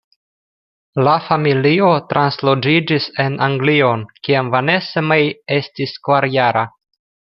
[1.07, 6.65] La familio transloĝiĝis en Anglion, kiam Vanessa-Mae estis kvarjara.